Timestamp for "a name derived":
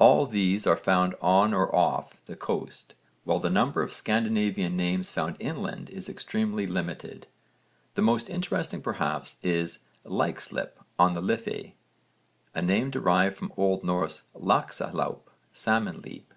12.52-13.36